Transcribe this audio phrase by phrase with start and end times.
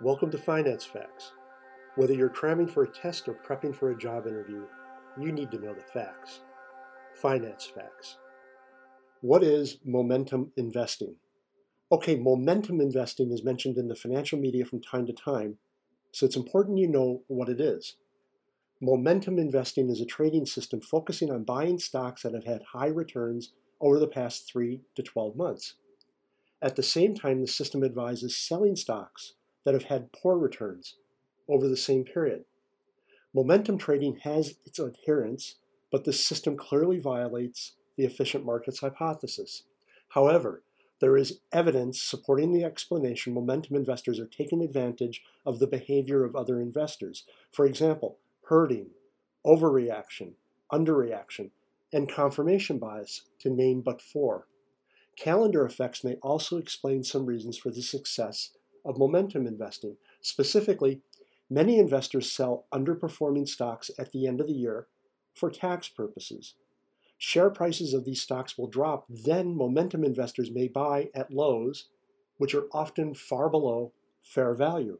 [0.00, 1.30] Welcome to Finance Facts.
[1.94, 4.64] Whether you're cramming for a test or prepping for a job interview,
[5.16, 6.40] you need to know the facts.
[7.22, 8.18] Finance Facts.
[9.20, 11.14] What is momentum investing?
[11.92, 15.58] Okay, momentum investing is mentioned in the financial media from time to time,
[16.10, 17.94] so it's important you know what it is.
[18.80, 23.52] Momentum investing is a trading system focusing on buying stocks that have had high returns
[23.80, 25.74] over the past 3 to 12 months.
[26.60, 30.96] At the same time, the system advises selling stocks that have had poor returns
[31.48, 32.44] over the same period.
[33.34, 35.56] Momentum trading has its adherents,
[35.90, 39.64] but the system clearly violates the efficient markets hypothesis.
[40.10, 40.62] However,
[41.00, 46.36] there is evidence supporting the explanation momentum investors are taking advantage of the behavior of
[46.36, 47.24] other investors.
[47.52, 48.18] For example,
[48.48, 48.90] herding,
[49.44, 50.34] overreaction,
[50.72, 51.50] underreaction,
[51.92, 54.46] and confirmation bias, to name but four.
[55.16, 58.50] Calendar effects may also explain some reasons for the success
[58.84, 59.96] of momentum investing.
[60.20, 61.00] Specifically,
[61.50, 64.86] many investors sell underperforming stocks at the end of the year
[65.34, 66.54] for tax purposes.
[67.18, 71.88] Share prices of these stocks will drop, then momentum investors may buy at lows,
[72.38, 74.98] which are often far below fair value.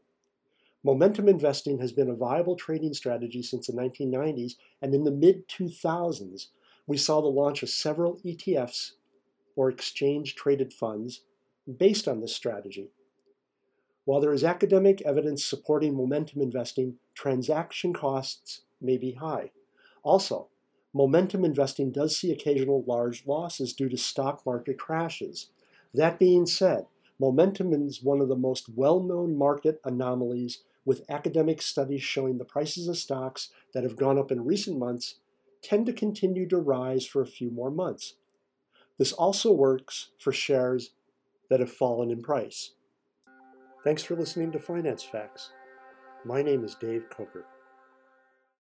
[0.83, 5.47] Momentum investing has been a viable trading strategy since the 1990s, and in the mid
[5.47, 6.47] 2000s,
[6.87, 8.91] we saw the launch of several ETFs
[9.55, 11.21] or exchange traded funds
[11.77, 12.89] based on this strategy.
[14.05, 19.51] While there is academic evidence supporting momentum investing, transaction costs may be high.
[20.03, 20.47] Also,
[20.93, 25.49] momentum investing does see occasional large losses due to stock market crashes.
[25.93, 26.85] That being said,
[27.19, 32.45] momentum is one of the most well known market anomalies, with academic studies showing the
[32.45, 35.15] prices of stocks that have gone up in recent months
[35.63, 38.13] tend to continue to rise for a few more months.
[38.99, 40.91] This also works for shares
[41.49, 42.71] that have fallen in price.
[43.85, 45.51] Thanks for listening to Finance Facts.
[46.23, 47.45] My name is Dave Coker.